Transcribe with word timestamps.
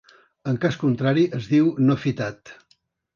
En 0.51 0.55
cas 0.61 0.77
contrari, 0.83 1.25
es 1.39 1.49
diu 1.51 1.69
no 1.91 1.99
fitat. 2.07 2.55